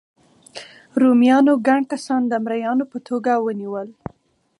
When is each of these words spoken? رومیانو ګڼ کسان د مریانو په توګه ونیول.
رومیانو 1.01 1.53
ګڼ 1.67 1.81
کسان 1.91 2.21
د 2.27 2.33
مریانو 2.45 2.85
په 2.91 2.97
توګه 3.07 3.31
ونیول. 3.45 3.87